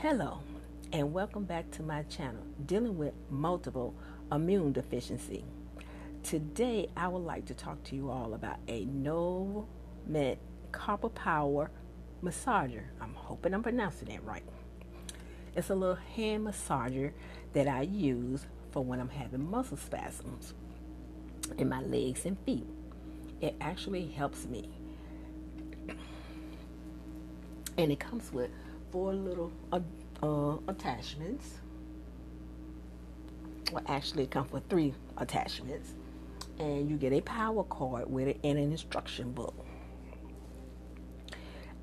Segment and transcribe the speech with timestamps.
[0.00, 0.40] Hello,
[0.92, 3.94] and welcome back to my channel, dealing with multiple
[4.30, 5.42] immune deficiency.
[6.22, 9.66] Today, I would like to talk to you all about a no
[10.06, 10.36] NuvoMed
[10.70, 11.70] Copper Power
[12.22, 12.82] massager.
[13.00, 14.42] I'm hoping I'm pronouncing that right.
[15.56, 17.12] It's a little hand massager
[17.54, 20.52] that I use for when I'm having muscle spasms
[21.56, 22.66] in my legs and feet.
[23.40, 24.68] It actually helps me.
[27.78, 28.50] And it comes with
[28.96, 29.80] four little uh,
[30.22, 31.58] uh, attachments.
[33.70, 35.92] Well, actually, it comes with three attachments.
[36.58, 39.54] And you get a power cord with it and an instruction book.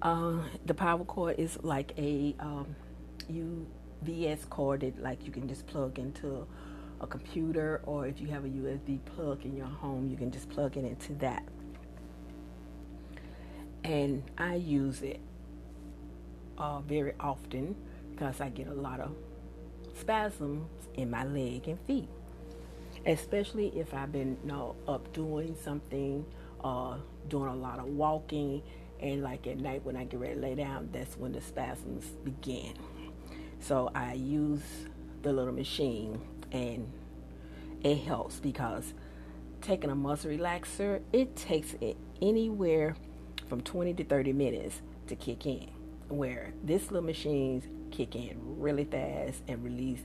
[0.01, 2.75] Uh, the power cord is like a um,
[3.31, 6.47] UVS cord that like you can just plug into
[6.99, 10.49] a computer or if you have a USB plug in your home, you can just
[10.49, 11.43] plug it into that.
[13.83, 15.19] And I use it
[16.57, 17.75] uh, very often
[18.11, 19.15] because I get a lot of
[19.99, 22.09] spasms in my leg and feet,
[23.05, 26.25] especially if I've been you know, up doing something,
[26.63, 26.97] uh,
[27.29, 28.61] doing a lot of walking,
[28.99, 32.05] and like at night when I get ready to lay down, that's when the spasms
[32.23, 32.73] begin.
[33.59, 34.61] So I use
[35.21, 36.91] the little machine, and
[37.83, 38.93] it helps because
[39.61, 42.95] taking a muscle relaxer, it takes it anywhere
[43.47, 45.69] from 20 to 30 minutes to kick in
[46.09, 50.01] where this little machines kick in really fast and release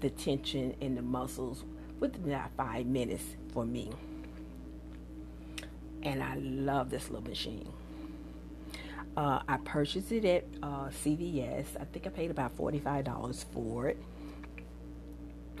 [0.00, 1.64] the tension in the muscles
[2.00, 3.90] within about five minutes for me.
[6.02, 7.72] And I love this little machine.
[9.16, 11.66] Uh, I purchased it at uh, CVS.
[11.80, 13.98] I think I paid about $45 for it.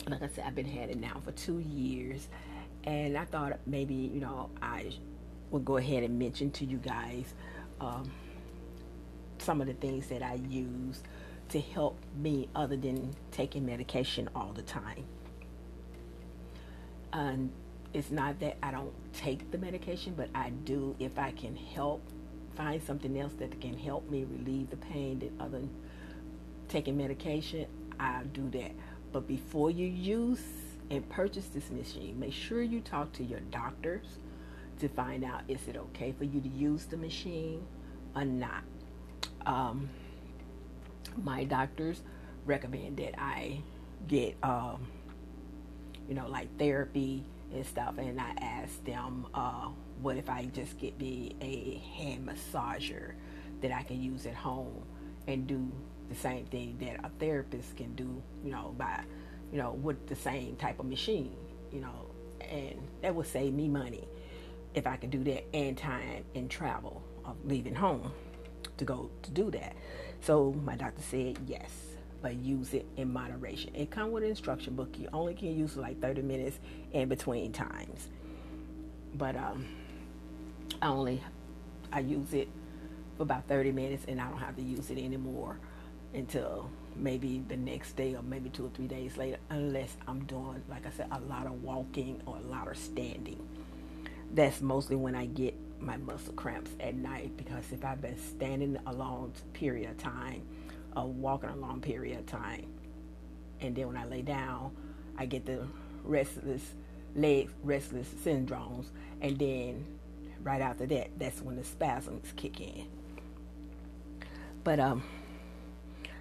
[0.08, 2.28] Like I said, I've been had it now for two years.
[2.84, 4.92] And I thought maybe, you know, I
[5.50, 7.34] would go ahead and mention to you guys
[7.80, 8.10] um,
[9.42, 11.02] some of the things that I use
[11.50, 15.04] to help me other than taking medication all the time.
[17.12, 17.50] And
[17.94, 22.02] it's not that I don't take the medication, but I do if I can help
[22.54, 25.70] find something else that can help me relieve the pain that other than
[26.68, 27.66] taking medication,
[27.98, 28.72] I'll do that.
[29.12, 30.42] But before you use
[30.90, 34.06] and purchase this machine, make sure you talk to your doctors
[34.80, 37.66] to find out is it okay for you to use the machine
[38.14, 38.62] or not
[39.48, 39.88] um,
[41.24, 42.02] my doctors
[42.44, 43.60] recommend that I
[44.06, 44.86] get, um,
[46.08, 47.94] you know, like therapy and stuff.
[47.98, 49.68] And I ask them, uh,
[50.00, 53.14] what if I just get me a hand massager
[53.62, 54.84] that I can use at home
[55.26, 55.72] and do
[56.08, 59.02] the same thing that a therapist can do, you know, by,
[59.50, 61.34] you know, with the same type of machine,
[61.72, 62.10] you know,
[62.40, 64.06] and that would save me money
[64.74, 68.12] if I could do that and time and travel of leaving home
[68.78, 69.76] to go to do that.
[70.20, 71.70] So my doctor said yes,
[72.22, 73.74] but use it in moderation.
[73.74, 74.98] It comes with an instruction book.
[74.98, 76.58] You only can use it like 30 minutes
[76.92, 78.08] in between times.
[79.14, 79.66] But um,
[80.82, 81.22] I only
[81.92, 82.48] I use it
[83.16, 85.58] for about 30 minutes, and I don't have to use it anymore
[86.14, 90.62] until maybe the next day or maybe two or three days later, unless I'm doing,
[90.68, 93.40] like I said, a lot of walking or a lot of standing.
[94.32, 98.78] That's mostly when I get my muscle cramps at night because if I've been standing
[98.86, 100.42] a long period of time
[100.96, 102.66] or walking a long period of time,
[103.60, 104.74] and then when I lay down,
[105.16, 105.66] I get the
[106.04, 106.62] restless
[107.14, 108.86] leg restless syndromes,
[109.20, 109.84] and then
[110.42, 112.86] right after that, that's when the spasms kick in.
[114.64, 115.02] But um,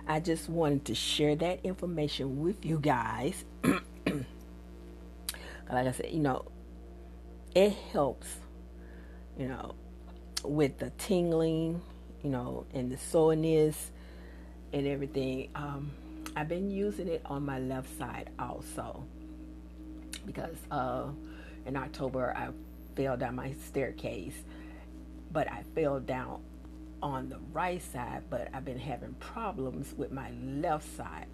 [0.07, 3.43] I just wanted to share that information with you guys.
[3.63, 3.81] like
[5.69, 6.45] I said, you know,
[7.53, 8.27] it helps
[9.37, 9.75] you know,
[10.43, 11.81] with the tingling,
[12.23, 13.91] you know, and the soreness
[14.73, 15.49] and everything.
[15.55, 15.91] Um,
[16.35, 19.03] I've been using it on my left side also
[20.25, 21.07] because uh,
[21.65, 22.49] in October I
[22.95, 24.35] fell down my staircase,
[25.31, 26.41] but I fell down
[27.01, 31.27] on the right side, but I've been having problems with my left side.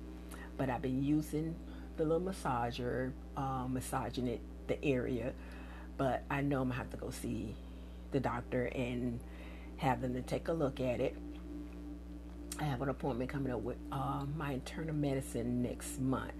[0.58, 1.56] But I've been using
[1.98, 5.34] the little massager, uh, massaging it the area,
[5.98, 7.56] but I know I'm gonna have to go see
[8.14, 9.20] the doctor and
[9.78, 11.18] have them to take a look at it.
[12.60, 16.32] I have an appointment coming up with uh, my internal medicine next month,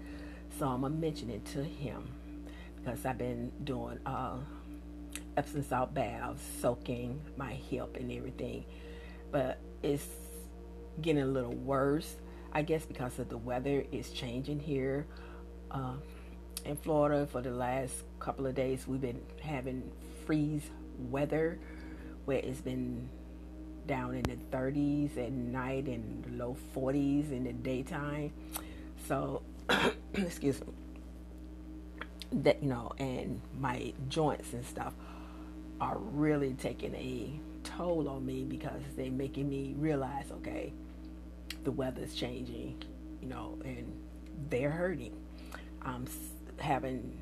[0.58, 2.08] so I'm gonna mention it to him
[2.76, 4.36] because I've been doing uh,
[5.36, 8.64] Epsom salt baths, soaking my hip and everything,
[9.32, 10.06] but it's
[11.02, 12.16] getting a little worse.
[12.52, 15.06] I guess because of the weather is changing here
[15.72, 15.94] uh,
[16.64, 17.26] in Florida.
[17.26, 19.90] For the last couple of days, we've been having
[20.24, 21.58] freeze weather
[22.24, 23.08] where it's been
[23.86, 28.32] down in the 30s at night and low 40s in the daytime.
[29.06, 29.42] So,
[30.14, 30.72] excuse me.
[32.32, 34.94] That you know, and my joints and stuff
[35.80, 37.30] are really taking a
[37.62, 40.72] toll on me because they're making me realize, okay,
[41.64, 42.82] the weather's changing,
[43.20, 43.92] you know, and
[44.50, 45.14] they're hurting.
[45.82, 46.06] I'm
[46.58, 47.20] having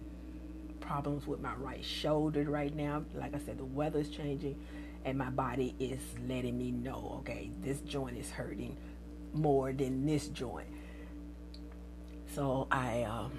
[0.83, 3.05] problems with my right shoulder right now.
[3.15, 4.61] Like I said, the weather's changing,
[5.05, 8.77] and my body is letting me know, okay, this joint is hurting
[9.33, 10.69] more than this joint.
[12.35, 13.33] So I um,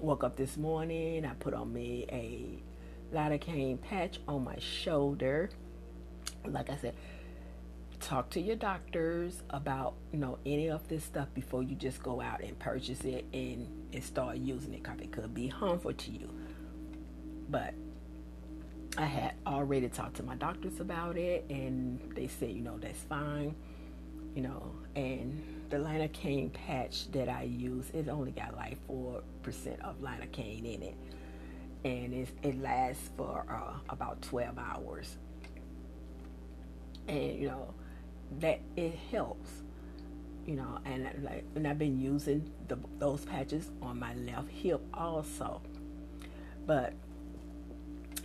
[0.00, 1.24] woke up this morning.
[1.24, 5.50] I put on me a lidocaine patch on my shoulder.
[6.46, 6.94] Like I said,
[8.00, 12.20] talk to your doctors about you know any of this stuff before you just go
[12.20, 16.10] out and purchase it and, and start using it because it could be harmful to
[16.10, 16.28] you
[17.54, 17.72] but
[18.98, 23.02] i had already talked to my doctors about it and they said you know that's
[23.04, 23.54] fine
[24.34, 29.22] you know and the lidocaine patch that i use it only got like 4%
[29.82, 30.96] of lidocaine in it
[31.84, 35.18] and it lasts for uh, about 12 hours.
[37.06, 37.74] And you know
[38.40, 39.50] that it helps
[40.46, 44.80] you know and like and I've been using the, those patches on my left hip
[44.94, 45.60] also.
[46.66, 46.94] But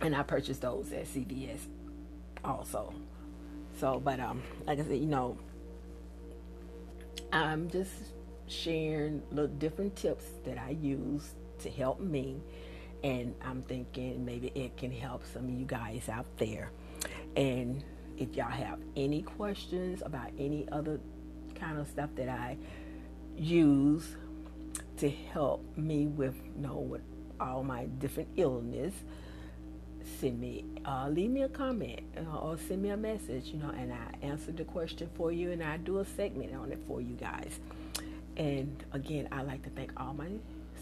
[0.00, 1.60] and I purchased those at CVS
[2.44, 2.92] also.
[3.78, 5.38] So but um like I said you know
[7.32, 7.92] I'm just
[8.46, 12.40] sharing little different tips that I use to help me.
[13.02, 16.70] And I'm thinking maybe it can help some of you guys out there.
[17.36, 17.82] And
[18.18, 21.00] if y'all have any questions about any other
[21.54, 22.58] kind of stuff that I
[23.36, 24.16] use
[24.98, 27.00] to help me with you know with
[27.40, 28.92] all my different illness,
[30.20, 33.70] send me uh, leave me a comment uh, or send me a message, you know,
[33.70, 37.00] and I answer the question for you and I do a segment on it for
[37.00, 37.58] you guys.
[38.36, 40.28] And again, I like to thank all my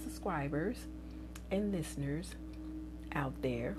[0.02, 0.76] subscribers
[1.50, 2.34] and listeners
[3.14, 3.76] out there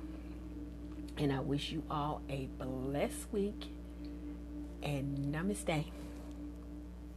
[1.17, 3.67] and I wish you all a blessed week
[4.81, 5.85] and namaste.